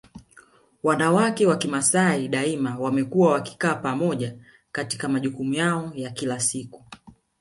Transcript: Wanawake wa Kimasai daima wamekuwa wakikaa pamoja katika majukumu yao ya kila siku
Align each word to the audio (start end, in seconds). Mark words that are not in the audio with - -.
Wanawake 0.83 1.45
wa 1.45 1.55
Kimasai 1.57 2.27
daima 2.27 2.77
wamekuwa 2.79 3.31
wakikaa 3.31 3.75
pamoja 3.75 4.35
katika 4.71 5.09
majukumu 5.09 5.53
yao 5.53 5.91
ya 5.95 6.09
kila 6.09 6.39
siku 6.39 6.83